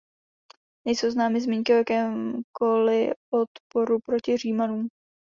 Nejsou 0.87 1.09
známy 1.11 1.41
zmínky 1.41 1.73
o 1.73 1.75
jakémkoliv 1.75 3.11
odporu 3.31 3.99
proti 4.05 4.37
Římanům. 4.37 4.87